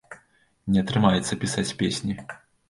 [0.75, 2.19] Не атрымаецца пісаць песні.